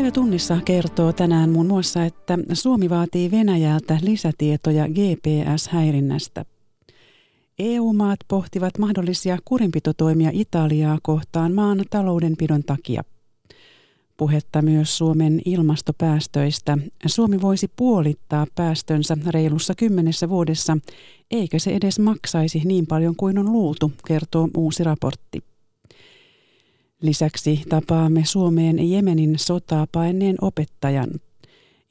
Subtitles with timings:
[0.00, 6.44] Päivä tunnissa kertoo tänään muun muassa, että Suomi vaatii Venäjältä lisätietoja GPS-häirinnästä.
[7.58, 13.02] EU-maat pohtivat mahdollisia kurinpitotoimia Italiaa kohtaan maan taloudenpidon takia.
[14.16, 16.78] Puhetta myös Suomen ilmastopäästöistä.
[17.06, 20.76] Suomi voisi puolittaa päästönsä reilussa kymmenessä vuodessa,
[21.30, 25.49] eikä se edes maksaisi niin paljon kuin on luultu, kertoo uusi raportti.
[27.02, 31.10] Lisäksi tapaamme Suomeen Jemenin sotaa paenneen opettajan.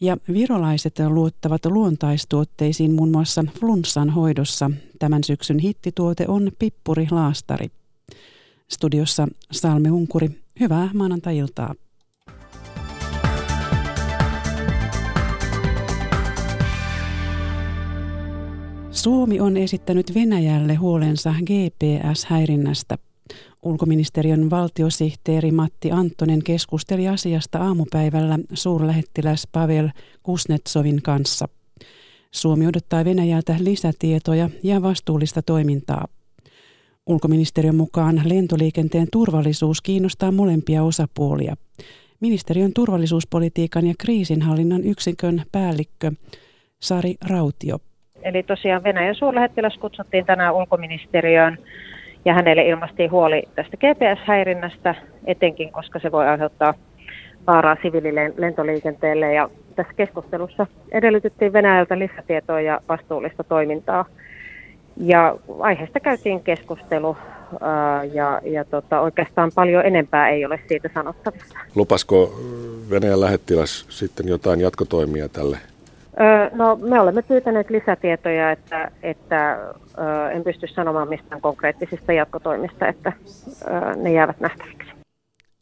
[0.01, 4.71] Ja virolaiset luottavat luontaistuotteisiin muun muassa flunssan hoidossa.
[4.99, 7.67] Tämän syksyn hittituote on pippurilaastari.
[8.67, 10.29] Studiossa Salme Unkuri.
[10.59, 11.75] Hyvää maanantai-iltaa.
[18.91, 23.08] Suomi on esittänyt Venäjälle huolensa GPS-häirinnästä.
[23.63, 29.89] Ulkoministeriön valtiosihteeri Matti Anttonen keskusteli asiasta aamupäivällä suurlähettiläs Pavel
[30.23, 31.47] Kusnetsovin kanssa.
[32.31, 36.07] Suomi odottaa Venäjältä lisätietoja ja vastuullista toimintaa.
[37.07, 41.55] Ulkoministeriön mukaan lentoliikenteen turvallisuus kiinnostaa molempia osapuolia.
[42.19, 46.11] Ministeriön turvallisuuspolitiikan ja kriisinhallinnan yksikön päällikkö
[46.79, 47.77] Sari Rautio.
[48.23, 51.57] Eli tosiaan Venäjän suurlähettiläs kutsuttiin tänään ulkoministeriöön
[52.25, 56.73] ja hänelle ilmastiin huoli tästä GPS-häirinnästä, etenkin koska se voi aiheuttaa
[57.47, 59.33] vaaraa siviililentoliikenteelle.
[59.33, 64.05] Ja tässä keskustelussa edellytettiin Venäjältä lisätietoa ja vastuullista toimintaa.
[64.97, 67.17] Ja aiheesta käytiin keskustelu
[68.13, 71.59] ja, ja tota, oikeastaan paljon enempää ei ole siitä sanottavissa.
[71.75, 72.39] Lupasko
[72.89, 75.57] Venäjän lähettiläs sitten jotain jatkotoimia tälle
[76.53, 79.57] No, me olemme pyytäneet lisätietoja, että, että
[80.33, 83.13] en pysty sanomaan mistään konkreettisista jatkotoimista, että
[83.95, 84.89] ne jäävät nähtäviksi.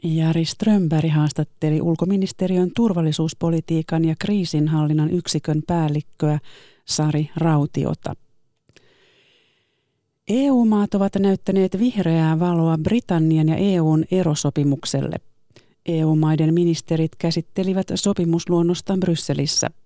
[0.04, 6.40] Jari Strömberg haastatteli ulkoministeriön turvallisuuspolitiikan ja kriisinhallinnan yksikön päällikköä
[6.86, 8.14] Sari Rautiota.
[10.28, 15.16] EU-maat ovat näyttäneet vihreää valoa Britannian ja EUn erosopimukselle.
[15.86, 19.68] EU-maiden ministerit käsittelivät sopimusluonnosta Brysselissä–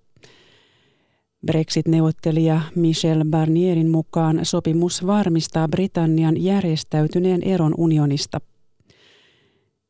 [1.46, 8.40] Brexit-neuvottelija Michel Barnierin mukaan sopimus varmistaa Britannian järjestäytyneen eron unionista.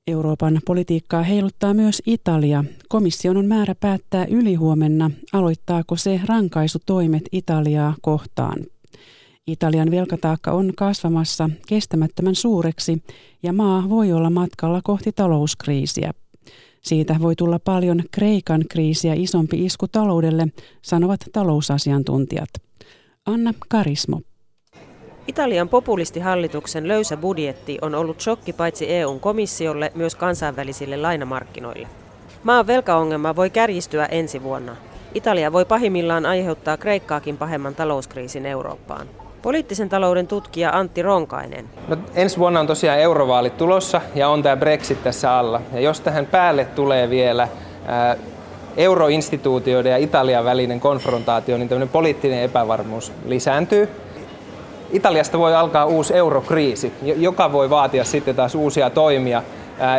[0.06, 2.64] Euroopan politiikkaa heiluttaa myös Italia.
[2.88, 8.56] Komission on määrä päättää ylihuomenna, aloittaako se rankaisutoimet Italiaa kohtaan.
[9.46, 13.02] Italian velkataakka on kasvamassa kestämättömän suureksi
[13.42, 16.12] ja maa voi olla matkalla kohti talouskriisiä.
[16.82, 20.46] Siitä voi tulla paljon Kreikan kriisiä isompi isku taloudelle,
[20.82, 22.48] sanovat talousasiantuntijat.
[23.26, 24.20] Anna Karismo.
[25.26, 31.88] Italian populistihallituksen löysä budjetti on ollut shokki paitsi EUn komissiolle myös kansainvälisille lainamarkkinoille.
[32.44, 34.76] Maan velkaongelma voi kärjistyä ensi vuonna.
[35.14, 39.06] Italia voi pahimmillaan aiheuttaa Kreikkaakin pahemman talouskriisin Eurooppaan.
[39.42, 41.64] Poliittisen talouden tutkija Antti Ronkainen.
[41.88, 45.60] No, ensi vuonna on tosiaan eurovaalit tulossa ja on tämä Brexit tässä alla.
[45.72, 47.48] Ja jos tähän päälle tulee vielä
[47.86, 48.16] ää,
[48.76, 53.88] euroinstituutioiden ja Italian välinen konfrontaatio, niin tämmöinen poliittinen epävarmuus lisääntyy.
[54.90, 59.42] Italiasta voi alkaa uusi eurokriisi, joka voi vaatia sitten taas uusia toimia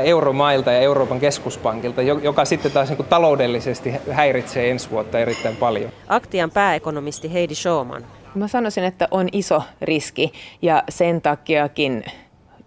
[0.04, 5.92] euromailta ja Euroopan keskuspankilta, joka sitten taas niin taloudellisesti häiritsee ensi vuotta erittäin paljon.
[6.08, 8.04] Aktian pääekonomisti Heidi Schauman.
[8.36, 12.04] Mä sanoisin, että on iso riski ja sen takiakin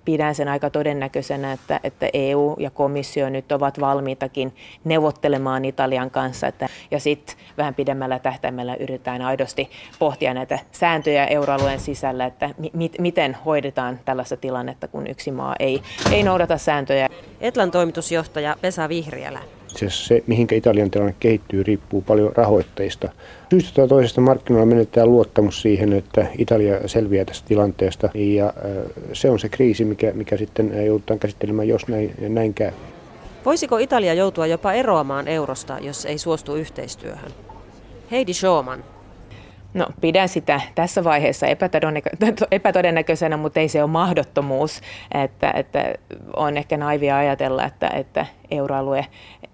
[0.07, 4.55] pidän sen aika todennäköisenä, että, että EU ja komissio nyt ovat valmiitakin
[4.85, 6.47] neuvottelemaan Italian kanssa.
[6.47, 12.91] Että, ja sitten vähän pidemmällä tähtäimellä yritetään aidosti pohtia näitä sääntöjä euroalueen sisällä, että mi-
[12.99, 17.09] miten hoidetaan tällaista tilannetta, kun yksi maa ei, ei noudata sääntöjä.
[17.41, 19.41] Etlan toimitusjohtaja Vesa Vihriälä
[19.77, 23.09] itse asiassa se, mihinkä Italian tilanne kehittyy, riippuu paljon rahoitteista.
[23.51, 28.53] Syystä tai toisesta markkinoilla menetetään luottamus siihen, että Italia selviää tästä tilanteesta ja
[29.13, 32.73] se on se kriisi, mikä, mikä sitten joudutaan käsittelemään, jos näin, näin käy.
[33.45, 37.31] Voisiko Italia joutua jopa eroamaan eurosta, jos ei suostu yhteistyöhön?
[38.11, 38.85] Heidi Schauman,
[39.77, 41.47] No pidän sitä tässä vaiheessa
[42.51, 44.81] epätodennäköisenä, mutta ei se ole mahdottomuus.
[45.25, 45.95] Että, että
[46.37, 49.07] on ehkä naivia ajatella, että, että euroalue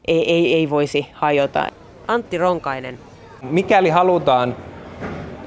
[0.09, 1.67] ei, ei, ei voisi hajota.
[2.09, 2.99] Antti Ronkainen.
[3.43, 4.57] Mikäli halutaan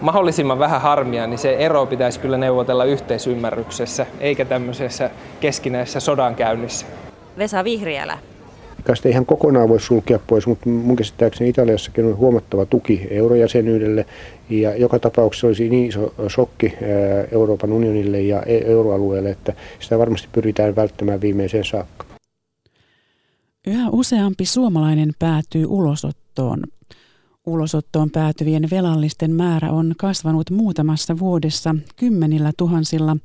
[0.02, 5.10] mahdollisimman vähän harmia, niin se ero pitäisi kyllä neuvotella yhteisymmärryksessä, eikä tämmöisessä
[5.40, 6.86] keskinäisessä sodankäynnissä.
[7.38, 8.18] Vesa Vihriälä.
[8.94, 14.06] Sitä ihan kokonaan voi sulkea pois, mutta mun käsittääkseni Italiassakin on huomattava tuki eurojäsenyydelle
[14.50, 16.74] ja joka tapauksessa olisi niin iso shokki
[17.32, 22.06] Euroopan unionille ja e- euroalueelle, että sitä varmasti pyritään välttämään viimeiseen saakka.
[23.68, 26.64] Yhä useampi suomalainen päätyy ulosottoon.
[27.46, 33.18] Ulosottoon päätyvien velallisten määrä on kasvanut muutamassa vuodessa kymmenillä tuhansilla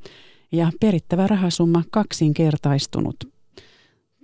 [0.53, 3.17] ja perittävä rahasumma kaksinkertaistunut.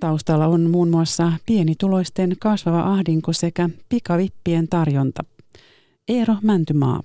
[0.00, 5.24] Taustalla on muun muassa pienituloisten kasvava ahdinko sekä pikavippien tarjonta.
[6.08, 7.00] Eero Mäntymaa.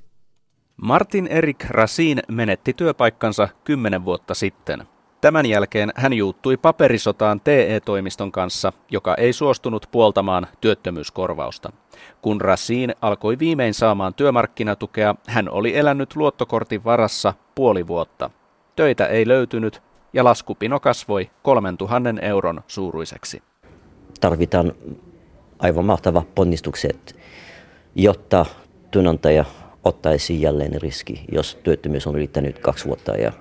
[0.82, 4.84] Martin Erik Rasin menetti työpaikkansa kymmenen vuotta sitten.
[5.22, 11.72] Tämän jälkeen hän juuttui paperisotaan TE-toimiston kanssa, joka ei suostunut puoltamaan työttömyyskorvausta.
[12.22, 18.30] Kun Rasin alkoi viimein saamaan työmarkkinatukea, hän oli elänyt luottokortin varassa puoli vuotta.
[18.76, 19.82] Töitä ei löytynyt
[20.14, 23.44] ja laskupino kasvoi 3000 euron suuruiseksi.
[24.22, 24.74] Tarvitaan
[25.60, 27.20] aivan mahtava ponnistukset,
[27.96, 28.46] jotta
[28.92, 29.46] työnantaja
[29.84, 33.32] ottaisi jälleen riski, jos työttömyys on ylittänyt kaksi vuotta ja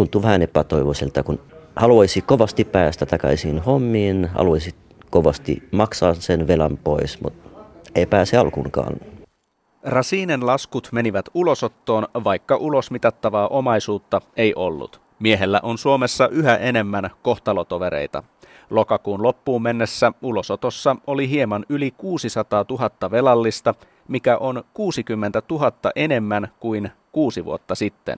[0.00, 1.40] tuntuu vähän epätoivoiselta, kun
[1.76, 4.74] haluaisi kovasti päästä takaisin hommiin, haluaisi
[5.10, 7.48] kovasti maksaa sen velan pois, mutta
[7.94, 8.96] ei pääse alkuunkaan.
[9.82, 15.00] Rasinen laskut menivät ulosottoon, vaikka ulosmitattavaa omaisuutta ei ollut.
[15.18, 18.22] Miehellä on Suomessa yhä enemmän kohtalotovereita.
[18.70, 23.74] Lokakuun loppuun mennessä ulosotossa oli hieman yli 600 000 velallista,
[24.08, 28.16] mikä on 60 000 enemmän kuin kuusi vuotta sitten.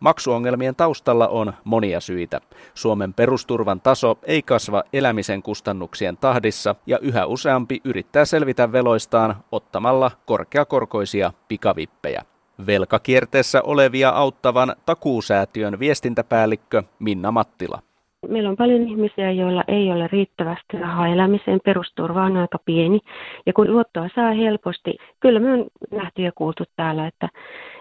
[0.00, 2.40] Maksuongelmien taustalla on monia syitä.
[2.74, 10.10] Suomen perusturvan taso ei kasva elämisen kustannuksien tahdissa ja yhä useampi yrittää selvitä veloistaan ottamalla
[10.26, 12.24] korkeakorkoisia pikavippejä.
[12.66, 17.82] Velkakierteessä olevia auttavan takuusäätiön viestintäpäällikkö Minna Mattila.
[18.26, 23.00] Meillä on paljon ihmisiä, joilla ei ole riittävästi rahaa elämiseen, perusturva on aika pieni.
[23.46, 27.28] Ja kun luottoa saa helposti, kyllä me on nähty ja kuultu täällä, että,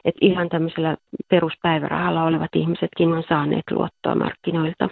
[0.05, 0.97] että ihan tämmöisellä
[1.29, 4.89] peruspäivärahalla olevat ihmisetkin on saaneet luottoa markkinoilta.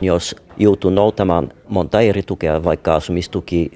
[0.00, 3.70] Jos joutuu noutamaan monta eri tukea, vaikka asumistuki,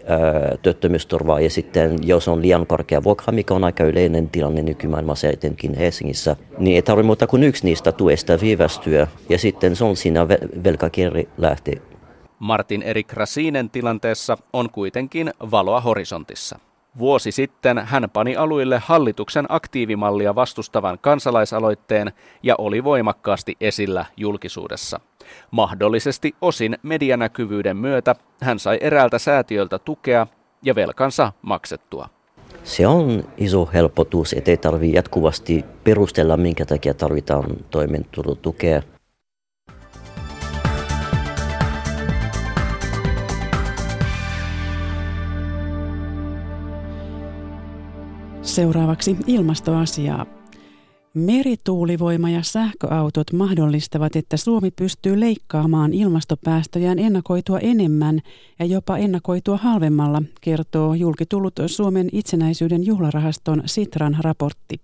[0.62, 5.75] työttömyysturvaa ja sitten jos on liian korkea vuokra, mikä on aika yleinen tilanne nykymaailmassa etenkin
[5.75, 10.29] Helsingissä, niin ei tarvitse muuta kuin yksi niistä tuesta viivästyä ja sitten se on siinä
[10.65, 11.83] velkakierri lähtee.
[12.38, 16.59] Martin Erik Rasinen tilanteessa on kuitenkin valoa horisontissa.
[16.98, 22.12] Vuosi sitten hän pani aluille hallituksen aktiivimallia vastustavan kansalaisaloitteen
[22.43, 25.00] ja oli voimakkaasti esillä julkisuudessa.
[25.50, 30.26] Mahdollisesti osin medianäkyvyyden myötä hän sai eräältä säätiöltä tukea
[30.62, 32.08] ja velkansa maksettua.
[32.64, 38.82] Se on iso helpotus, ettei tarvitse jatkuvasti perustella, minkä takia tarvitaan toimeentulotukea.
[48.56, 50.26] Seuraavaksi ilmastoasiaa.
[51.14, 58.20] Merituulivoima ja sähköautot mahdollistavat, että Suomi pystyy leikkaamaan ilmastopäästöjään ennakoitua enemmän
[58.58, 64.81] ja jopa ennakoitua halvemmalla, kertoo julkitullut Suomen itsenäisyyden juhlarahaston Sitran raportti.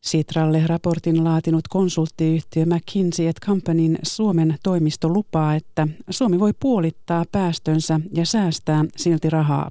[0.00, 8.26] Sitralle raportin laatinut konsulttiyhtiö McKinsey Companyn Suomen toimisto lupaa, että Suomi voi puolittaa päästönsä ja
[8.26, 9.70] säästää silti rahaa.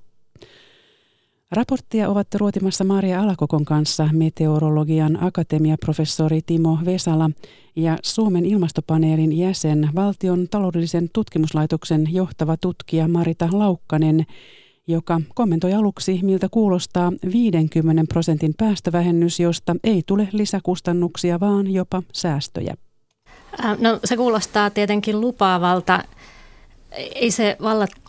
[1.51, 7.29] Raporttia ovat ruotimassa Maria Alakokon kanssa meteorologian akatemiaprofessori Timo Vesala
[7.75, 14.25] ja Suomen ilmastopaneelin jäsen valtion taloudellisen tutkimuslaitoksen johtava tutkija Marita Laukkanen,
[14.87, 22.75] joka kommentoi aluksi, miltä kuulostaa 50 prosentin päästövähennys, josta ei tule lisäkustannuksia, vaan jopa säästöjä.
[23.79, 26.03] No se kuulostaa tietenkin lupaavalta
[26.95, 27.57] ei se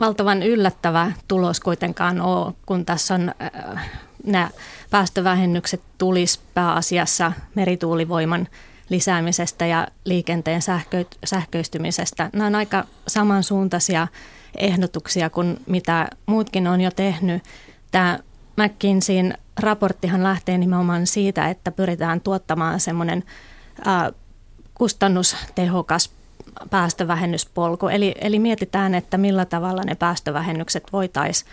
[0.01, 3.35] valtavan yllättävä tulos kuitenkaan ole, kun tässä on
[3.75, 3.91] äh,
[4.27, 4.51] nämä
[4.91, 8.49] päästövähennykset tulisi pääasiassa merituulivoiman
[8.89, 12.31] lisäämisestä ja liikenteen sähkö, sähköistymisestä.
[12.33, 14.09] Nämä on aika samansuuntaisia
[14.57, 17.43] ehdotuksia kuin mitä muutkin on jo tehnyt.
[17.91, 18.19] Tämä
[18.57, 23.25] McKinseyin raporttihan lähtee nimenomaan siitä, että pyritään tuottamaan semmoinen
[23.87, 24.13] äh,
[24.75, 26.16] kustannustehokas
[26.71, 27.89] päästövähennyspolku.
[27.89, 31.51] Eli, eli mietitään, että millä tavalla ne päästövähennykset voitaisiin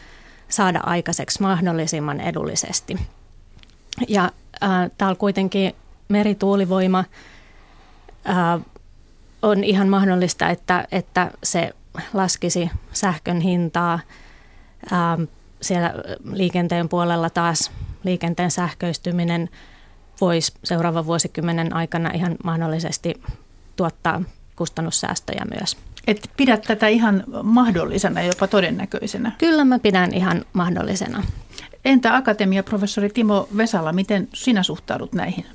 [0.50, 3.00] saada aikaiseksi mahdollisimman edullisesti.
[4.08, 4.24] Ja
[4.64, 5.76] äh, täällä kuitenkin
[6.10, 7.04] merituulivoima
[8.30, 8.62] äh,
[9.42, 11.74] on ihan mahdollista, että, että se
[12.14, 14.00] laskisi sähkön hintaa.
[14.94, 15.28] Äh,
[15.62, 15.94] siellä
[16.32, 17.72] liikenteen puolella taas
[18.04, 19.50] liikenteen sähköistyminen
[20.22, 23.22] voisi seuraavan vuosikymmenen aikana ihan mahdollisesti
[23.76, 24.22] tuottaa
[24.56, 25.78] kustannussäästöjä myös.
[26.08, 29.32] Et pidät tätä ihan mahdollisena, jopa todennäköisenä?
[29.38, 31.24] Kyllä mä pidän ihan mahdollisena.
[31.86, 35.46] Entä akatemiaprofessori Timo Vesala, miten sinä suhtaudut näihin?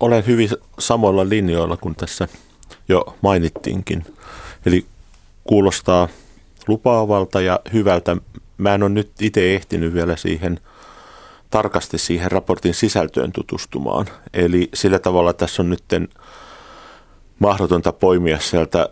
[0.00, 2.28] Olen hyvin samoilla linjoilla kuin tässä
[2.88, 4.04] jo mainittiinkin.
[4.66, 4.86] Eli
[5.44, 6.08] kuulostaa
[6.68, 8.16] lupaavalta ja hyvältä.
[8.58, 10.60] Mä en ole nyt itse ehtinyt vielä siihen
[11.50, 14.06] tarkasti siihen raportin sisältöön tutustumaan.
[14.32, 15.84] Eli sillä tavalla tässä on nyt
[17.38, 18.88] mahdotonta poimia sieltä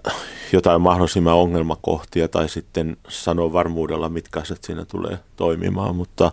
[0.52, 6.32] jotain mahdollisimman ongelmakohtia tai sitten sanoa varmuudella, mitkä asiat siinä tulee toimimaan, mutta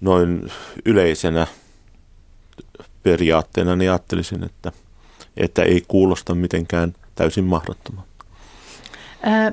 [0.00, 0.52] noin
[0.84, 1.46] yleisenä
[3.02, 4.72] periaatteena niin ajattelisin, että,
[5.36, 8.09] että ei kuulosta mitenkään täysin mahdottomalta.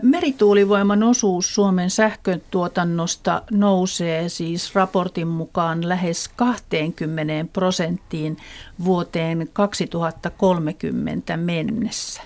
[0.01, 8.37] Merituulivoiman osuus Suomen sähkötuotannosta nousee siis raportin mukaan lähes 20 prosenttiin
[8.85, 12.21] vuoteen 2030 mennessä.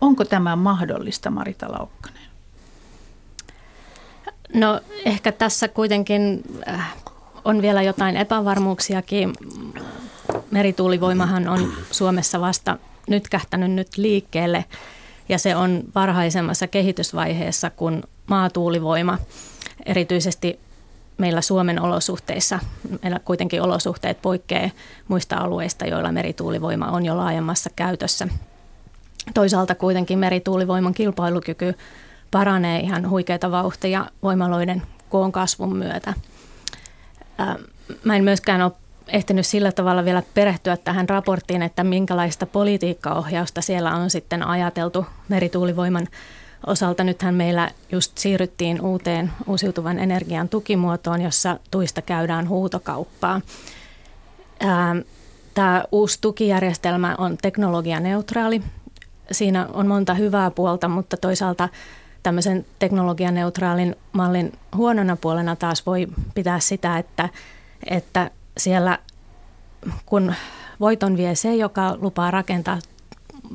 [0.00, 2.22] Onko tämä mahdollista, Marita Laukkanen?
[4.54, 6.94] No ehkä tässä kuitenkin äh,
[7.44, 9.32] on vielä jotain epävarmuuksiakin.
[10.50, 14.64] Merituulivoimahan on Suomessa vasta nyt kähtänyt nyt liikkeelle
[15.32, 19.18] ja se on varhaisemmassa kehitysvaiheessa kuin maatuulivoima.
[19.86, 20.60] Erityisesti
[21.18, 22.58] meillä Suomen olosuhteissa,
[23.02, 24.70] meillä kuitenkin olosuhteet poikkeaa
[25.08, 28.28] muista alueista, joilla merituulivoima on jo laajemmassa käytössä.
[29.34, 31.74] Toisaalta kuitenkin merituulivoiman kilpailukyky
[32.30, 36.14] paranee ihan huikeita vauhtia voimaloiden koon kasvun myötä.
[38.04, 38.72] Mä en myöskään ole
[39.12, 46.08] ehtinyt sillä tavalla vielä perehtyä tähän raporttiin, että minkälaista politiikkaohjausta siellä on sitten ajateltu merituulivoiman
[46.66, 47.04] osalta.
[47.04, 53.40] Nythän meillä just siirryttiin uuteen uusiutuvan energian tukimuotoon, jossa tuista käydään huutokauppaa.
[55.54, 58.62] Tämä uusi tukijärjestelmä on teknologianeutraali.
[59.32, 61.68] Siinä on monta hyvää puolta, mutta toisaalta
[62.22, 67.28] tämmöisen teknologianeutraalin mallin huonona puolena taas voi pitää sitä, että,
[67.90, 68.98] että siellä
[70.06, 70.34] kun
[70.80, 72.78] voiton vie se, joka lupaa rakentaa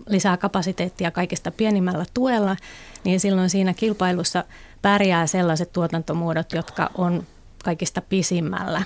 [0.09, 2.55] lisää kapasiteettia kaikista pienimmällä tuella,
[3.03, 4.43] niin silloin siinä kilpailussa
[4.81, 7.23] pärjää sellaiset tuotantomuodot, jotka on
[7.63, 8.81] kaikista pisimmällä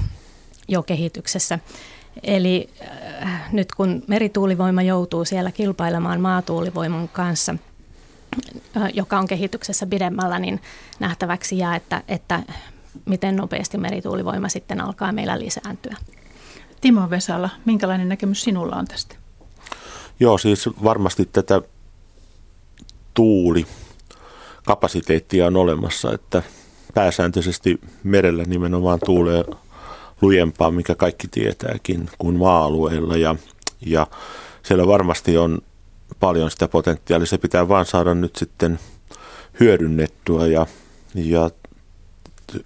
[0.67, 1.59] jo kehityksessä.
[2.23, 2.69] Eli
[3.23, 7.55] äh, nyt kun merituulivoima joutuu siellä kilpailemaan maatuulivoiman kanssa,
[8.77, 10.61] äh, joka on kehityksessä pidemmällä, niin
[10.99, 12.43] nähtäväksi jää, että, että
[13.05, 15.97] miten nopeasti merituulivoima sitten alkaa meillä lisääntyä.
[16.81, 19.15] Timo Vesala, minkälainen näkemys sinulla on tästä?
[20.19, 21.61] Joo, siis varmasti tätä
[23.13, 23.65] tuuli
[24.65, 26.43] kapasiteettia on olemassa, että
[26.93, 29.43] pääsääntöisesti merellä nimenomaan tuulee
[30.21, 33.35] lujempaa, mikä kaikki tietääkin, kuin maa-alueilla ja,
[33.85, 34.07] ja
[34.63, 35.59] siellä varmasti on
[36.19, 37.25] paljon sitä potentiaalia.
[37.25, 38.79] Se pitää vaan saada nyt sitten
[39.59, 40.67] hyödynnettyä ja,
[41.15, 41.49] ja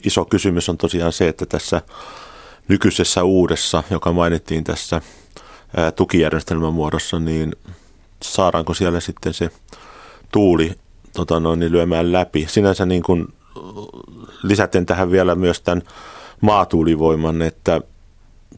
[0.06, 1.82] iso kysymys on tosiaan se, että tässä
[2.68, 5.02] nykyisessä uudessa, joka mainittiin tässä
[5.96, 7.56] tukijärjestelmän muodossa, niin
[8.24, 9.50] saadaanko siellä sitten se
[10.32, 10.72] tuuli
[11.14, 12.46] tota noin, niin lyömään läpi.
[12.50, 13.28] Sinänsä niin kuin
[14.44, 15.84] lisäten tähän vielä myös tämän
[16.42, 17.82] maatuulivoiman, että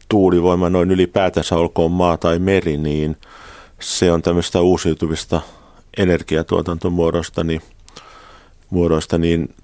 [0.09, 3.17] tuulivoima noin ylipäätänsä olkoon maa tai meri, niin
[3.79, 5.41] se on tämmöistä uusiutuvista
[5.97, 7.61] energiatuotantomuodosta, niin,
[8.69, 9.55] muodoista, niin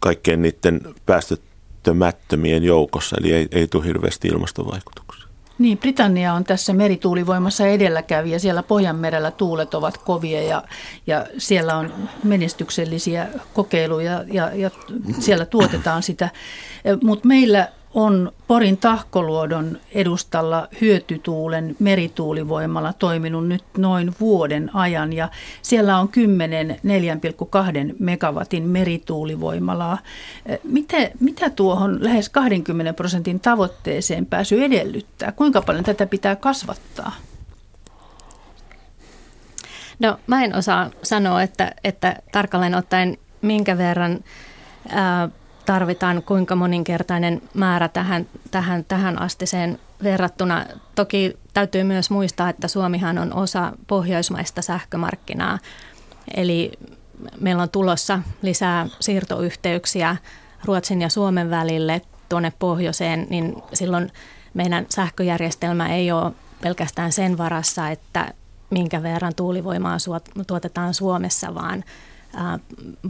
[0.00, 5.28] kaikkein niiden päästöttömättömien joukossa, eli ei, ei tule hirveästi ilmastovaikutuksia.
[5.58, 8.38] Niin, Britannia on tässä merituulivoimassa edelläkävijä.
[8.38, 10.62] Siellä Pohjanmerellä tuulet ovat kovia ja,
[11.06, 11.92] ja siellä on
[12.24, 14.70] menestyksellisiä kokeiluja ja, ja
[15.20, 16.30] siellä tuotetaan sitä.
[17.02, 17.68] Mutta meillä
[17.98, 25.28] on Porin tahkoluodon edustalla hyötytuulen merituulivoimalla toiminut nyt noin vuoden ajan ja
[25.62, 29.98] siellä on 10 4,2 megawatin merituulivoimalaa.
[30.64, 35.32] Mitä, mitä tuohon lähes 20 prosentin tavoitteeseen pääsy edellyttää?
[35.32, 37.12] Kuinka paljon tätä pitää kasvattaa?
[39.98, 44.24] No mä en osaa sanoa, että, että tarkalleen ottaen minkä verran
[44.88, 45.28] ää,
[45.68, 50.66] tarvitaan kuinka moninkertainen määrä tähän, tähän, tähän astiseen verrattuna.
[50.94, 55.58] Toki täytyy myös muistaa, että Suomihan on osa pohjoismaista sähkömarkkinaa,
[56.36, 56.72] eli
[57.40, 60.16] meillä on tulossa lisää siirtoyhteyksiä
[60.64, 64.12] Ruotsin ja Suomen välille tuonne pohjoiseen, niin silloin
[64.54, 68.32] meidän sähköjärjestelmä ei ole pelkästään sen varassa, että
[68.70, 69.96] minkä verran tuulivoimaa
[70.46, 71.84] tuotetaan Suomessa, vaan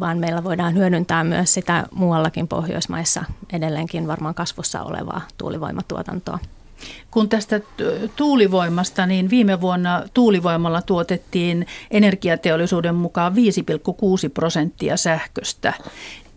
[0.00, 6.38] vaan meillä voidaan hyödyntää myös sitä muuallakin Pohjoismaissa edelleenkin varmaan kasvussa olevaa tuulivoimatuotantoa.
[7.10, 7.60] Kun tästä
[8.16, 13.38] tuulivoimasta, niin viime vuonna tuulivoimalla tuotettiin energiateollisuuden mukaan 5,6
[14.34, 15.72] prosenttia sähköstä.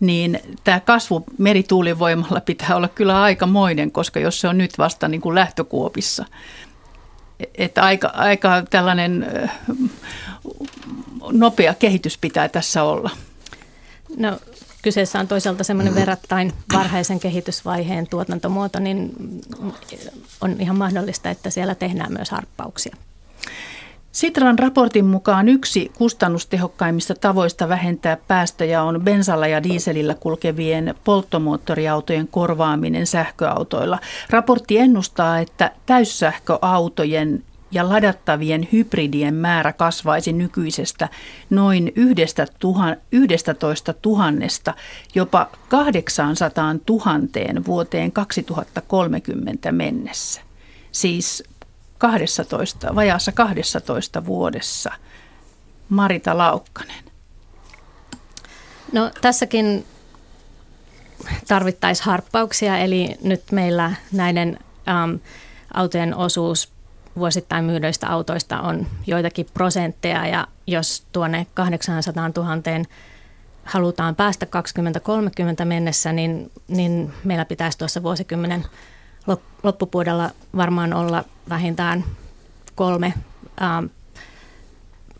[0.00, 5.20] Niin tämä kasvu merituulivoimalla pitää olla kyllä aikamoinen, koska jos se on nyt vasta niin
[5.20, 6.24] kuin lähtökuopissa.
[7.54, 9.26] Että aika, aika tällainen
[11.32, 13.10] nopea kehitys pitää tässä olla?
[14.16, 14.38] No
[14.82, 19.12] kyseessä on toisaalta semmoinen verrattain varhaisen kehitysvaiheen tuotantomuoto, niin
[20.40, 22.96] on ihan mahdollista, että siellä tehdään myös harppauksia.
[24.12, 33.06] Sitran raportin mukaan yksi kustannustehokkaimmista tavoista vähentää päästöjä on bensalla ja diiselillä kulkevien polttomoottoriautojen korvaaminen
[33.06, 33.98] sähköautoilla.
[34.30, 41.08] Raportti ennustaa, että täyssähköautojen ja ladattavien hybridien määrä kasvaisi nykyisestä
[41.50, 42.46] noin 11
[44.04, 44.74] 000
[45.14, 50.40] jopa 800 000 vuoteen 2030 mennessä.
[50.92, 51.44] Siis
[51.98, 54.92] 12, vajaassa 12 vuodessa.
[55.88, 57.04] Marita Laukkanen.
[58.92, 59.84] No tässäkin
[61.48, 65.18] tarvittaisiin harppauksia, eli nyt meillä näiden äm,
[65.74, 66.72] autojen osuus
[67.16, 72.84] vuosittain myydöistä autoista on joitakin prosentteja ja jos tuonne 800 000
[73.64, 78.64] halutaan päästä 2030 mennessä, niin, niin meillä pitäisi tuossa vuosikymmenen
[79.62, 82.04] loppupuolella varmaan olla vähintään
[82.74, 83.14] kolme
[83.60, 83.82] ää,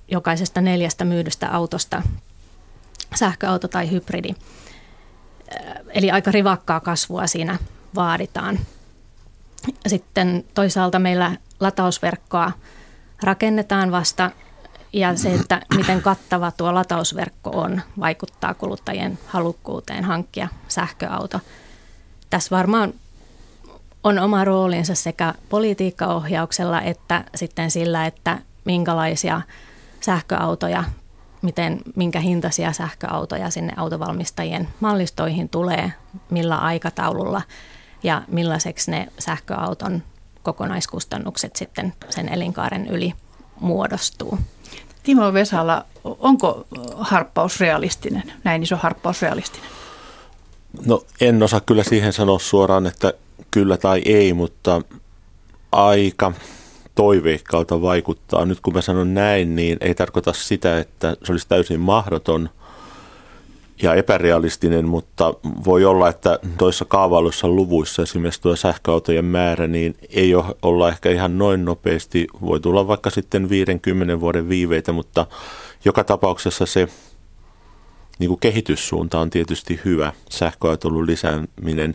[0.08, 2.02] jokaisesta neljästä myydystä autosta
[3.14, 4.34] sähköauto tai hybridi.
[5.88, 7.58] Eli aika rivakkaa kasvua siinä
[7.94, 8.58] vaaditaan.
[9.86, 12.52] Sitten toisaalta meillä latausverkkoa
[13.22, 14.30] rakennetaan vasta
[14.92, 21.40] ja se, että miten kattava tuo latausverkko on, vaikuttaa kuluttajien halukkuuteen hankkia sähköauto.
[22.30, 22.94] Tässä varmaan
[24.04, 29.40] on oma roolinsa sekä politiikkaohjauksella että sitten sillä, että minkälaisia
[30.00, 30.84] sähköautoja,
[31.42, 35.92] miten, minkä hintaisia sähköautoja sinne autovalmistajien mallistoihin tulee,
[36.30, 37.42] millä aikataululla
[38.02, 40.02] ja millaiseksi ne sähköauton
[40.42, 43.12] kokonaiskustannukset sitten sen elinkaaren yli
[43.60, 44.38] muodostuu.
[45.02, 49.70] Timo Vesala, onko harppaus realistinen, näin iso harppaus realistinen?
[50.86, 53.12] No en osaa kyllä siihen sanoa suoraan, että
[53.50, 54.82] kyllä tai ei, mutta
[55.72, 56.32] aika
[56.94, 58.44] toiveikkaalta vaikuttaa.
[58.44, 62.50] Nyt kun mä sanon näin, niin ei tarkoita sitä, että se olisi täysin mahdoton
[63.82, 70.34] ja epärealistinen, mutta voi olla, että toissa kaavailussa luvuissa esimerkiksi tuo sähköautojen määrä, niin ei
[70.34, 72.26] ole olla ehkä ihan noin nopeasti.
[72.40, 75.26] Voi tulla vaikka sitten 50 vuoden viiveitä, mutta
[75.84, 76.88] joka tapauksessa se
[78.18, 81.94] niin kuin kehityssuunta on tietysti hyvä, sähköautoilun lisääminen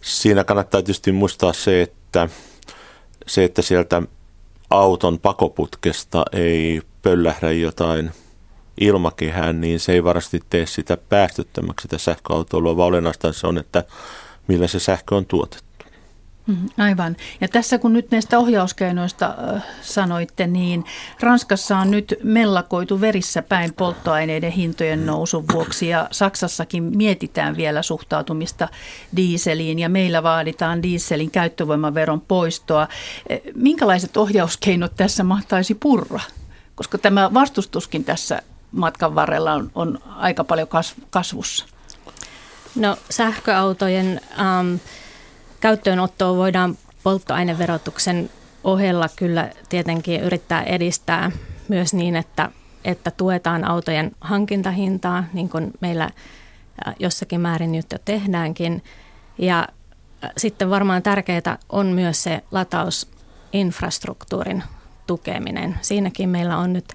[0.00, 2.28] siinä kannattaa tietysti muistaa se, että
[3.26, 4.02] se, että sieltä
[4.70, 8.10] auton pakoputkesta ei pöllähdä jotain
[8.80, 13.84] ilmakehään, niin se ei varasti tee sitä päästöttömäksi sitä sähköautoilua, vaan olennaista se on, että
[14.48, 15.70] millä se sähkö on tuotettu.
[16.46, 17.16] Mm, aivan.
[17.40, 20.84] Ja tässä kun nyt näistä ohjauskeinoista äh, sanoitte, niin
[21.20, 28.68] Ranskassa on nyt mellakoitu verissä päin polttoaineiden hintojen nousun vuoksi ja Saksassakin mietitään vielä suhtautumista
[29.16, 32.88] diiseliin ja meillä vaaditaan dieselin käyttövoimaveron poistoa.
[33.54, 36.20] Minkälaiset ohjauskeinot tässä mahtaisi purra?
[36.74, 40.68] Koska tämä vastustuskin tässä matkan varrella on, on aika paljon
[41.10, 41.66] kasvussa.
[42.74, 44.20] No sähköautojen...
[44.38, 44.78] Um,
[45.60, 48.30] käyttöönottoa voidaan polttoaineverotuksen
[48.64, 51.30] ohella kyllä tietenkin yrittää edistää
[51.68, 52.50] myös niin, että,
[52.84, 56.10] että tuetaan autojen hankintahintaa, niin kuin meillä
[56.98, 58.84] jossakin määrin nyt jo tehdäänkin.
[59.38, 59.68] Ja
[60.36, 64.62] sitten varmaan tärkeää on myös se latausinfrastruktuurin
[65.06, 65.78] tukeminen.
[65.80, 66.94] Siinäkin meillä on nyt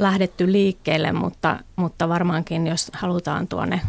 [0.00, 3.80] lähdetty liikkeelle, mutta, mutta varmaankin jos halutaan tuonne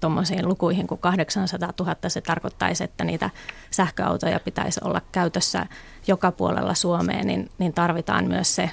[0.00, 3.30] tuommoisiin lukuihin kuin 800 000, se tarkoittaisi, että niitä
[3.70, 5.66] sähköautoja pitäisi olla käytössä
[6.06, 8.70] joka puolella Suomeen, niin, niin tarvitaan myös se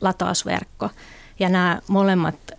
[0.00, 0.90] latausverkko.
[1.38, 2.52] Ja nämä molemmat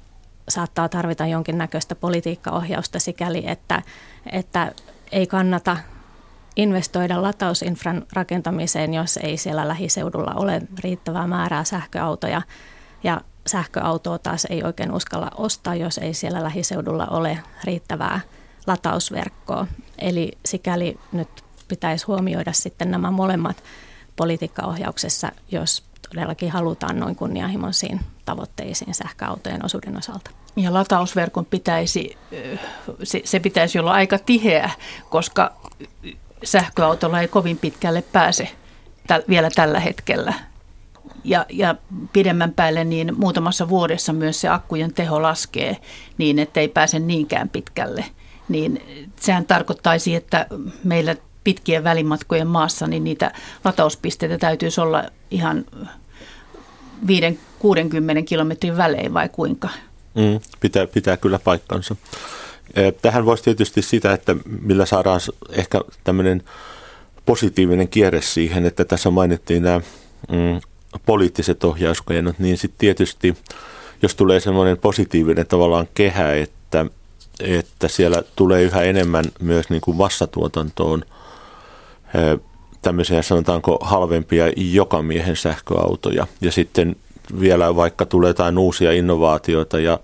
[0.49, 3.81] saattaa tarvita jonkinnäköistä politiikkaohjausta sikäli, että,
[4.31, 4.71] että
[5.11, 5.77] ei kannata
[6.55, 12.41] investoida latausinfran rakentamiseen, jos ei siellä lähiseudulla ole riittävää määrää sähköautoja.
[13.03, 18.19] Ja sähköautoa taas ei oikein uskalla ostaa, jos ei siellä lähiseudulla ole riittävää
[18.67, 19.67] latausverkkoa.
[19.97, 21.29] Eli sikäli nyt
[21.67, 23.63] pitäisi huomioida sitten nämä molemmat
[24.15, 30.31] politiikkaohjauksessa, jos todellakin halutaan noin kunnianhimoisiin tavoitteisiin sähköautojen osuuden osalta.
[30.55, 32.17] Ja latausverkon pitäisi,
[33.03, 34.69] se, pitäisi olla aika tiheä,
[35.09, 35.53] koska
[36.43, 38.49] sähköautolla ei kovin pitkälle pääse
[39.29, 40.33] vielä tällä hetkellä
[41.23, 41.75] ja, ja
[42.13, 45.77] pidemmän päälle niin muutamassa vuodessa myös se akkujen teho laskee
[46.17, 48.05] niin, että ei pääse niinkään pitkälle.
[48.49, 48.83] Niin
[49.19, 50.47] sehän tarkoittaisi, että
[50.83, 53.31] meillä pitkien välimatkojen maassa niin niitä
[53.63, 55.65] latauspisteitä täytyisi olla ihan
[57.59, 59.69] 60 kilometrin välein vai kuinka?
[60.15, 61.95] Mm, pitää, pitää kyllä paikkansa.
[63.01, 66.43] Tähän voisi tietysti sitä, että millä saadaan ehkä tämmöinen
[67.25, 69.81] positiivinen kierre siihen, että tässä mainittiin nämä
[70.31, 70.61] mm,
[71.05, 73.37] poliittiset ohjauskeinot, niin sitten tietysti
[74.01, 76.85] jos tulee semmoinen positiivinen tavallaan kehä, että,
[77.39, 81.03] että siellä tulee yhä enemmän myös niin kuin massatuotantoon
[82.81, 86.27] tämmöisiä sanotaanko halvempia jokamiehen sähköautoja.
[86.41, 86.95] Ja sitten
[87.39, 89.99] vielä vaikka tulee jotain uusia innovaatioita ja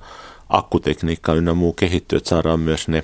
[0.49, 3.03] akkutekniikka ynnä muu kehittyy, että saadaan myös ne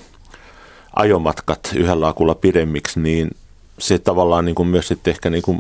[0.96, 3.32] ajomatkat yhdellä akulla pidemmiksi, niin
[3.80, 5.60] se tavallaan niin kuin myös sitten ehkä niin kuin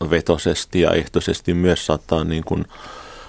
[0.00, 2.64] markkinavetosesti ja ehtoisesti myös saattaa niin kuin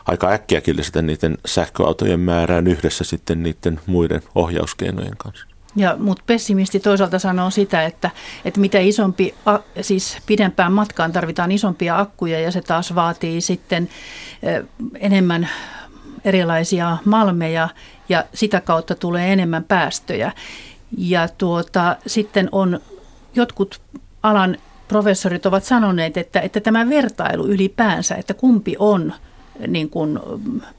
[0.05, 5.47] aika äkkiäkin lisätä niiden sähköautojen määrään yhdessä sitten niiden muiden ohjauskeinojen kanssa.
[5.75, 8.09] Ja, mutta pessimisti toisaalta sanoo sitä, että,
[8.45, 9.35] että mitä isompi,
[9.81, 13.89] siis pidempään matkaan tarvitaan isompia akkuja ja se taas vaatii sitten
[14.99, 15.49] enemmän
[16.25, 17.69] erilaisia malmeja
[18.09, 20.31] ja sitä kautta tulee enemmän päästöjä.
[20.97, 22.79] Ja tuota, sitten on
[23.35, 23.81] jotkut
[24.23, 29.13] alan professorit ovat sanoneet, että, että tämä vertailu ylipäänsä, että kumpi on
[29.67, 30.19] niin kuin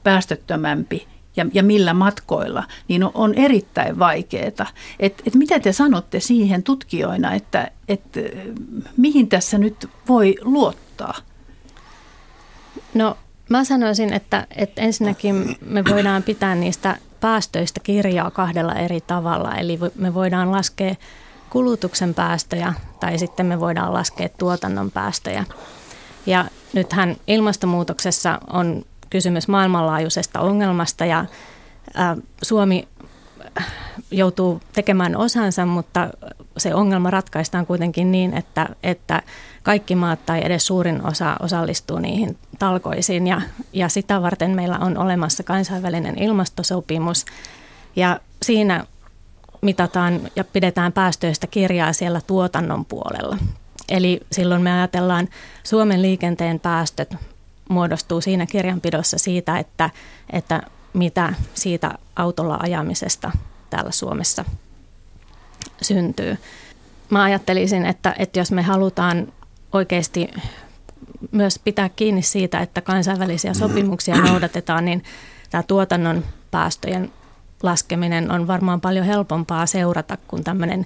[0.03, 4.67] päästöttömämpi ja, ja millä matkoilla, niin on, on erittäin vaikeaa.
[4.99, 8.01] Et, et mitä te sanotte siihen tutkijoina, että et,
[8.97, 11.13] mihin tässä nyt voi luottaa?
[12.93, 13.17] No
[13.49, 19.55] mä sanoisin, että, että ensinnäkin me voidaan pitää niistä päästöistä kirjaa kahdella eri tavalla.
[19.55, 20.95] Eli me voidaan laskea
[21.49, 25.45] kulutuksen päästöjä tai sitten me voidaan laskea tuotannon päästöjä.
[26.25, 31.25] Ja nythän ilmastonmuutoksessa on kysymys maailmanlaajuisesta ongelmasta ja
[32.43, 32.87] Suomi
[34.11, 36.09] joutuu tekemään osansa, mutta
[36.57, 39.21] se ongelma ratkaistaan kuitenkin niin, että, että
[39.63, 43.41] kaikki maat tai edes suurin osa osallistuu niihin talkoisiin ja,
[43.73, 47.25] ja sitä varten meillä on olemassa kansainvälinen ilmastosopimus
[47.95, 48.85] ja siinä
[49.61, 53.37] mitataan ja pidetään päästöistä kirjaa siellä tuotannon puolella.
[53.89, 55.27] Eli silloin me ajatellaan
[55.63, 57.15] Suomen liikenteen päästöt
[57.69, 59.89] muodostuu siinä kirjanpidossa siitä, että,
[60.33, 60.61] että
[60.93, 63.31] mitä siitä autolla ajamisesta
[63.69, 64.45] täällä Suomessa
[65.81, 66.37] syntyy.
[67.09, 69.33] Mä ajattelisin, että, että jos me halutaan
[69.73, 70.27] oikeasti
[71.31, 75.03] myös pitää kiinni siitä, että kansainvälisiä sopimuksia noudatetaan, niin
[75.49, 77.11] tämä tuotannon päästöjen
[77.63, 80.85] laskeminen on varmaan paljon helpompaa seurata kuin tämmöinen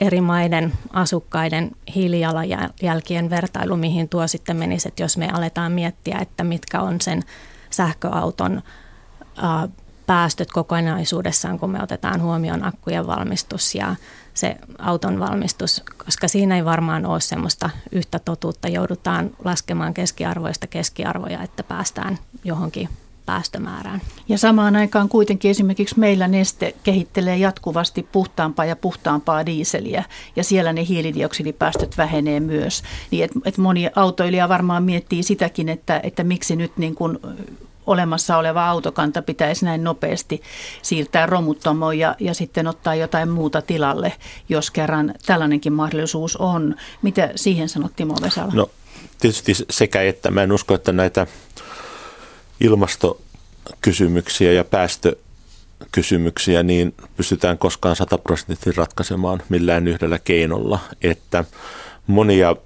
[0.00, 6.44] eri maiden asukkaiden hiilijalanjälkien vertailu, mihin tuo sitten menisi, että jos me aletaan miettiä, että
[6.44, 7.22] mitkä on sen
[7.70, 8.62] sähköauton
[10.06, 13.96] päästöt kokonaisuudessaan, kun me otetaan huomioon akkujen valmistus ja
[14.34, 18.68] se auton valmistus, koska siinä ei varmaan ole semmoista yhtä totuutta.
[18.68, 22.88] Joudutaan laskemaan keskiarvoista keskiarvoja, että päästään johonkin
[23.26, 24.00] päästömäärään.
[24.28, 30.04] Ja samaan aikaan kuitenkin esimerkiksi meillä Neste kehittelee jatkuvasti puhtaampaa ja puhtaampaa diiseliä
[30.36, 32.82] ja siellä ne hiilidioksidipäästöt vähenee myös.
[33.10, 37.18] Niin et, et moni autoilija varmaan miettii sitäkin, että, että miksi nyt niin kuin
[37.86, 40.42] olemassa oleva autokanta pitäisi näin nopeasti
[40.82, 44.12] siirtää romuttamoon ja, ja sitten ottaa jotain muuta tilalle,
[44.48, 46.74] jos kerran tällainenkin mahdollisuus on.
[47.02, 48.52] Mitä siihen sanot Timo Vesala?
[48.54, 48.70] No
[49.20, 50.30] tietysti sekä että.
[50.30, 51.26] Mä en usko, että näitä
[52.62, 60.78] ilmastokysymyksiä ja päästökysymyksiä niin pystytään koskaan sataprosenttisesti ratkaisemaan millään yhdellä keinolla.
[61.02, 61.44] Että
[62.06, 62.56] monia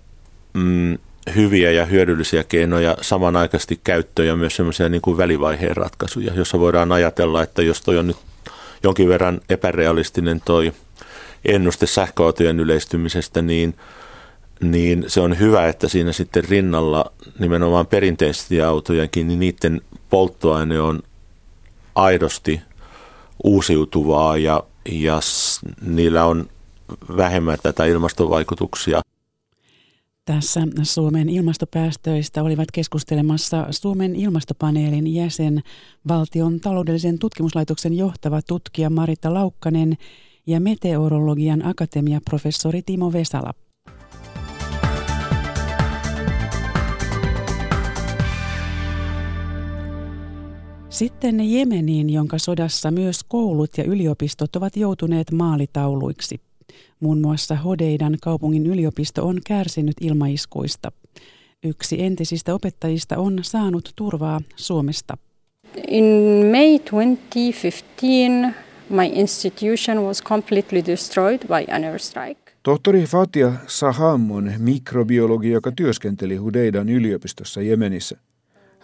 [0.52, 0.98] mm,
[1.34, 6.92] hyviä ja hyödyllisiä keinoja samanaikaisesti käyttöön ja myös semmoisia niin kuin välivaiheen ratkaisuja, jossa voidaan
[6.92, 8.16] ajatella, että jos toi on nyt
[8.82, 10.72] jonkin verran epärealistinen toi
[11.44, 13.74] ennuste sähköautojen yleistymisestä, niin,
[14.60, 21.02] niin se on hyvä, että siinä sitten rinnalla nimenomaan perinteisesti autojenkin, niin niiden polttoaine on
[21.94, 22.60] aidosti
[23.44, 25.20] uusiutuvaa ja, ja
[25.86, 26.48] niillä on
[27.16, 29.00] vähemmän tätä ilmastovaikutuksia.
[30.24, 35.62] Tässä Suomen ilmastopäästöistä olivat keskustelemassa Suomen ilmastopaneelin jäsen,
[36.08, 39.96] valtion taloudellisen tutkimuslaitoksen johtava tutkija Marita Laukkanen
[40.46, 43.54] ja meteorologian akatemiaprofessori Timo Vesala.
[50.96, 56.40] Sitten Jemeniin, jonka sodassa myös koulut ja yliopistot ovat joutuneet maalitauluiksi.
[57.00, 60.92] Muun muassa Hodeidan kaupungin yliopisto on kärsinyt ilmaiskuista.
[61.64, 65.18] Yksi entisistä opettajista on saanut turvaa Suomesta.
[65.88, 66.04] In
[66.50, 72.52] May 2015 my institution was completely destroyed by an airstrike.
[72.62, 78.18] Tohtori Fatia Saham on mikrobiologi, joka työskenteli Hudeidan yliopistossa Jemenissä.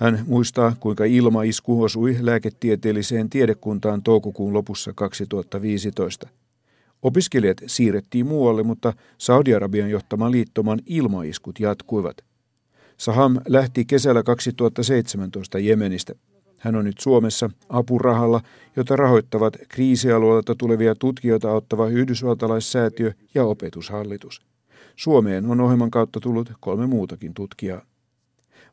[0.03, 6.29] Hän muistaa, kuinka ilmaisku osui lääketieteelliseen tiedekuntaan toukokuun lopussa 2015.
[7.03, 12.17] Opiskelijat siirrettiin muualle, mutta Saudi-Arabian johtaman liittoman ilmaiskut jatkuivat.
[12.97, 16.15] Saham lähti kesällä 2017 Jemenistä.
[16.59, 18.41] Hän on nyt Suomessa apurahalla,
[18.77, 24.43] jota rahoittavat kriisialueelta tulevia tutkijoita auttava yhdysvaltalaissäätiö ja opetushallitus.
[24.97, 27.92] Suomeen on ohjelman kautta tullut kolme muutakin tutkijaa.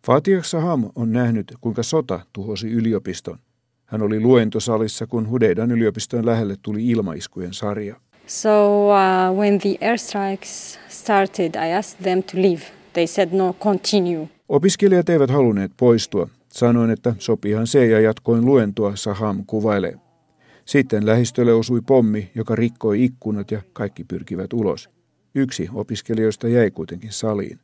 [0.05, 3.37] Fatih Saham on nähnyt, kuinka sota tuhosi yliopiston.
[3.85, 7.95] Hän oli luentosalissa, kun Hudeidan yliopiston lähelle tuli ilmaiskujen sarja.
[8.27, 12.61] So uh, when the airstrikes started, I asked them to leave.
[12.93, 14.29] They said no, continue.
[14.49, 16.27] Opiskelijat eivät halunneet poistua.
[16.49, 19.95] Sanoin, että sopihan se ja jatkoin luentoa, Saham kuvailee.
[20.65, 24.89] Sitten lähistölle osui pommi, joka rikkoi ikkunat ja kaikki pyrkivät ulos.
[25.35, 27.59] Yksi opiskelijoista jäi kuitenkin saliin.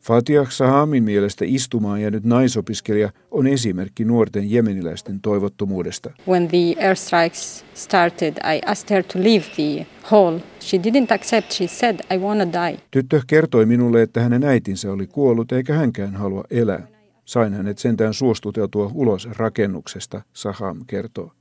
[0.00, 6.10] Fatiah Sahamin mielestä istumaan jäänyt naisopiskelija on esimerkki nuorten jemeniläisten toivottomuudesta.
[6.28, 10.38] When the airstrikes started, I asked her to leave the hall.
[10.60, 11.52] She didn't accept.
[11.52, 12.78] She said, I wanna die.
[12.90, 16.86] Tyttö kertoi minulle, että hänen äitinsä oli kuollut eikä hänkään halua elää.
[17.24, 21.32] Sain hänet sentään suostuteltua ulos rakennuksesta, Saham kertoo.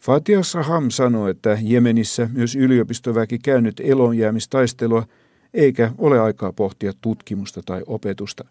[0.00, 5.06] Fatia Saham sanoi, että Jemenissä myös yliopistoväki käynyt elonjäämistaistelua,
[5.54, 8.44] eikä ole aikaa pohtia tutkimusta tai opetusta.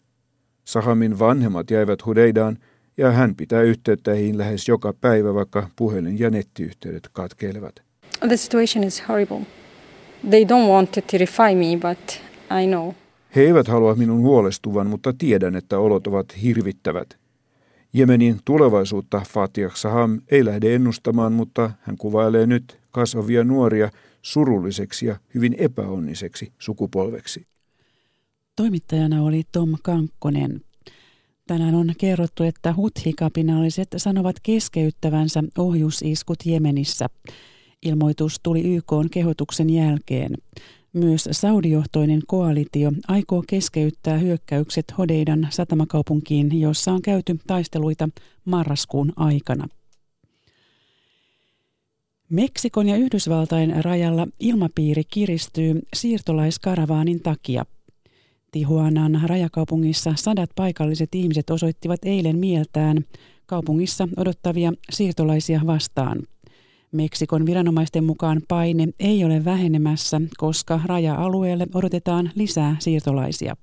[0.65, 2.57] Sahamin vanhemmat jäivät Hudeidaan
[2.97, 7.75] ja hän pitää yhteyttä heihin lähes joka päivä, vaikka puhelin- ja nettiyhteydet katkeilevat.
[8.27, 9.41] The situation is horrible.
[10.29, 12.21] They don't want to terrify me, but
[12.63, 12.91] I know.
[13.35, 17.17] He eivät halua minun huolestuvan, mutta tiedän, että olot ovat hirvittävät.
[17.93, 23.89] Jemenin tulevaisuutta Fatih Saham ei lähde ennustamaan, mutta hän kuvailee nyt kasvavia nuoria
[24.25, 27.47] surulliseksi ja hyvin epäonniseksi sukupolveksi.
[28.55, 30.61] Toimittajana oli Tom Kankkonen.
[31.47, 37.07] Tänään on kerrottu, että huthi-kapinalliset sanovat keskeyttävänsä ohjusiskut Jemenissä.
[37.81, 40.31] Ilmoitus tuli YK kehotuksen jälkeen.
[40.93, 48.09] Myös saudijohtoinen koalitio aikoo keskeyttää hyökkäykset Hodeidan satamakaupunkiin, jossa on käyty taisteluita
[48.45, 49.67] marraskuun aikana.
[52.29, 57.65] Meksikon ja Yhdysvaltain rajalla ilmapiiri kiristyy siirtolaiskaravaanin takia.
[58.51, 63.05] Tihuanan rajakaupungissa sadat paikalliset ihmiset osoittivat eilen mieltään
[63.45, 66.21] kaupungissa odottavia siirtolaisia vastaan–
[66.95, 73.55] Meksikon viranomaisten mukaan paine ei ole vähenemässä, koska raja-alueelle odotetaan lisää siirtolaisia.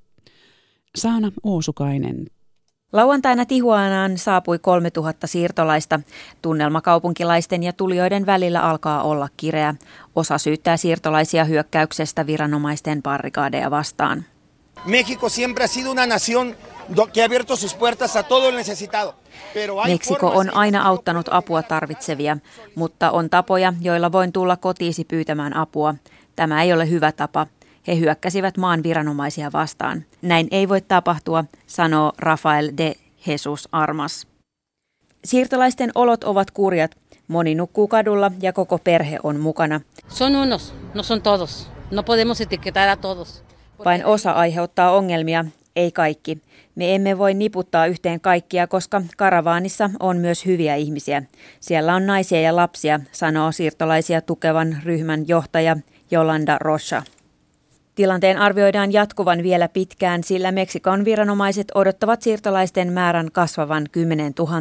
[0.97, 2.27] Saana Uusukainen.
[2.93, 6.01] Lauantaina Tihuanaan saapui 3000 siirtolaista.
[6.43, 9.75] Tunnelma kaupunkilaisten ja tulijoiden välillä alkaa olla kireä.
[10.17, 14.25] Osa syyttää siirtolaisia hyökkäyksestä viranomaisten barrikaadeja vastaan.
[14.85, 16.57] Mexico siempre ha sido una nación
[17.15, 19.15] que ha abierto sus puertas a todo el necesitado.
[19.87, 22.39] Meksiko on aina auttanut apua tarvitsevia,
[22.75, 25.95] mutta on tapoja, joilla voin tulla kotiisi pyytämään apua.
[26.37, 27.47] Tämä ei ole hyvä tapa.
[27.87, 30.05] He hyökkäsivät maan viranomaisia vastaan.
[30.23, 32.95] Näin ei voi tapahtua, sanoo Rafael de
[33.27, 34.27] Jesus Armas.
[35.25, 36.97] Siirtolaisten olot ovat kurjat.
[37.29, 39.81] Moni nukkuu kadulla ja koko perhe on mukana.
[40.09, 41.71] Son unos, no son todos.
[41.91, 43.45] No podemos etiquetar a todos.
[43.85, 45.45] Vain osa aiheuttaa ongelmia,
[45.77, 46.39] ei kaikki.
[46.75, 51.23] Me emme voi niputtaa yhteen kaikkia, koska karavaanissa on myös hyviä ihmisiä.
[51.61, 55.77] Siellä on naisia ja lapsia, sanoo siirtolaisia tukevan ryhmän johtaja
[56.11, 57.03] Jolanda Rocha.
[57.95, 64.53] Tilanteen arvioidaan jatkuvan vielä pitkään, sillä Meksikon viranomaiset odottavat siirtolaisten määrän kasvavan 10 000.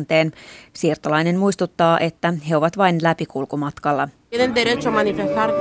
[0.73, 4.09] Siirtolainen muistuttaa, että he ovat vain läpikulkumatkalla.
[4.29, 5.57] Tienen derecho a manifestarse,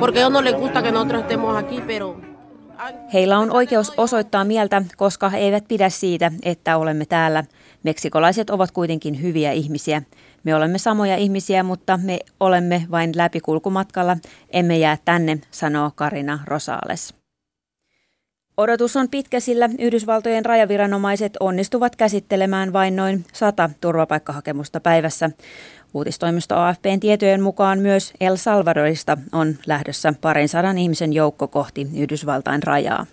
[0.00, 2.27] porque ellos no les gusta que nosotros estemos aquí, pero
[3.12, 7.44] Heillä on oikeus osoittaa mieltä, koska he eivät pidä siitä, että olemme täällä.
[7.82, 10.02] Meksikolaiset ovat kuitenkin hyviä ihmisiä.
[10.44, 14.16] Me olemme samoja ihmisiä, mutta me olemme vain läpikulkumatkalla.
[14.50, 17.17] Emme jää tänne, sanoo Karina Rosales.
[18.58, 25.30] Odotus on pitkä, sillä Yhdysvaltojen rajaviranomaiset onnistuvat käsittelemään vain noin 100 turvapaikkahakemusta päivässä.
[25.94, 32.62] Uutistoimisto AFPn tietojen mukaan myös El Salvadorista on lähdössä parin sadan ihmisen joukko kohti Yhdysvaltain
[32.62, 33.06] rajaa.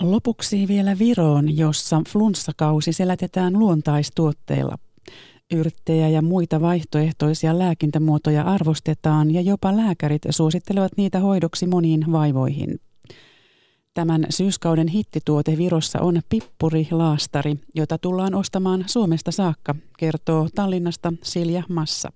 [0.00, 4.78] Lopuksi vielä Viroon, jossa flunssakausi selätetään luontaistuotteilla.
[5.54, 12.80] Yrttejä ja muita vaihtoehtoisia lääkintämuotoja arvostetaan ja jopa lääkärit suosittelevat niitä hoidoksi moniin vaivoihin.
[13.94, 22.12] Tämän syyskauden hittituote Virossa on pippuri-laastari, jota tullaan ostamaan Suomesta saakka, kertoo Tallinnasta Silja Massa.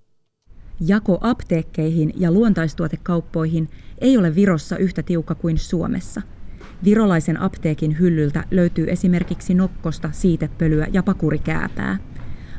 [0.80, 6.22] Jako apteekkeihin ja luontaistuotekauppoihin ei ole Virossa yhtä tiukka kuin Suomessa.
[6.84, 11.98] Virolaisen apteekin hyllyltä löytyy esimerkiksi nokkosta, siitepölyä ja pakurikääpää.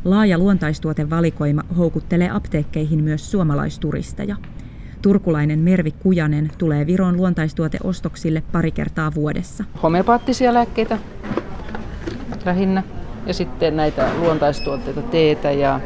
[0.05, 4.35] Laaja luontaistuotevalikoima houkuttelee apteekkeihin myös suomalaisturisteja.
[5.01, 9.63] Turkulainen Mervi Kujanen tulee Viron luontaistuoteostoksille pari kertaa vuodessa.
[9.83, 10.97] Homepaattisia lääkkeitä
[12.45, 12.83] lähinnä
[13.25, 15.79] ja sitten näitä luontaistuotteita, teetä ja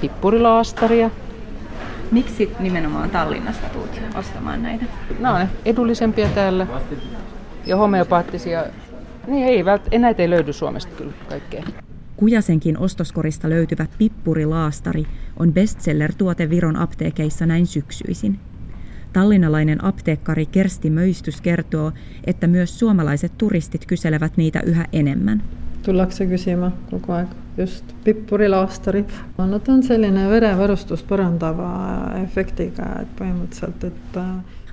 [0.00, 1.10] pippurilaastaria.
[2.10, 4.84] Miksi nimenomaan Tallinnasta tulet ostamaan näitä?
[5.20, 6.66] No on edullisempia täällä
[7.66, 8.64] ja homeopaattisia.
[9.26, 11.62] Niin ei, näitä ei löydy Suomesta kyllä kaikkea.
[12.16, 15.04] Kujasenkin ostoskorista löytyvä pippurilaastari
[15.38, 18.38] on bestseller-tuote Viron apteekeissa näin syksyisin.
[19.12, 21.92] Tallinnalainen apteekkari Kersti Möistys kertoo,
[22.24, 25.42] että myös suomalaiset turistit kyselevät niitä yhä enemmän.
[25.82, 29.04] Tullakse kysymään koko ajan just pippurilaastari.
[29.38, 34.18] Nad on selline verevarustust parandava efektiga, et põhimõtteliselt, et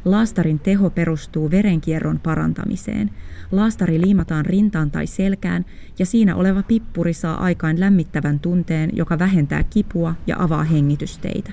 [0.06, 3.10] Laastarin teho perustuu verenkierron parantamiseen.
[3.54, 5.66] Laastari liimataan rintaan tai selkään
[6.00, 11.52] ja siinä oleva pippuri saa aikaan lämmittävän tunteen, joka vähentää kipua ja avaa hengitysteitä.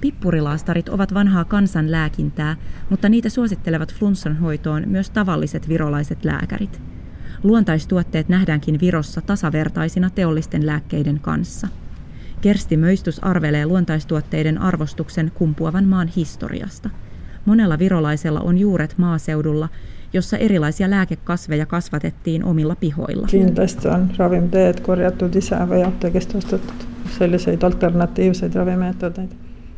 [0.00, 2.56] Pippurilaastarit ovat vanhaa kansanlääkintää,
[2.90, 6.80] mutta niitä suosittelevat flunssan hoitoon myös tavalliset virolaiset lääkärit.
[7.42, 11.68] Luontaistuotteet nähdäänkin Virossa tasavertaisina teollisten lääkkeiden kanssa.
[12.40, 16.90] Kersti Möistys arvelee luontaistuotteiden arvostuksen kumpuavan maan historiasta–
[17.48, 19.68] Monella virolaisella on juuret maaseudulla,
[20.12, 23.26] jossa erilaisia lääkekasveja kasvatettiin omilla pihoilla.
[23.26, 26.86] Kindlasti on ravimteed korjatud ise või apteegist ostetud
[27.18, 29.30] selliseid alternatiivseid ravimeetodeid.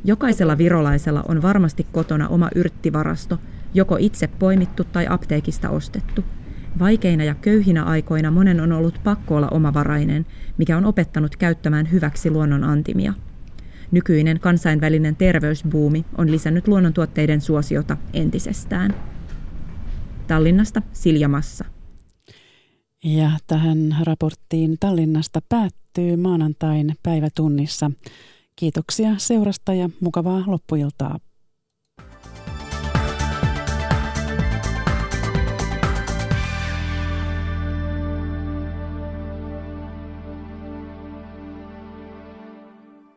[0.05, 3.39] Jokaisella virolaisella on varmasti kotona oma yrttivarasto,
[3.75, 6.25] joko itse poimittu tai apteekista ostettu.
[6.79, 10.27] Vaikeina ja köyhinä aikoina monen on ollut pakko olla omavarainen,
[10.59, 13.15] mikä on opettanut käyttämään hyväksi luonnon antimia–
[13.91, 18.95] Nykyinen kansainvälinen terveysbuumi on lisännyt luonnontuotteiden suosiota entisestään.
[20.31, 21.65] Tallinnasta Silja Massa.
[23.05, 27.91] Ja tähän raporttiin Tallinnasta päättyy maanantain päivätunnissa.
[28.57, 31.19] Kiitoksia seurasta ja mukavaa loppuiltaa.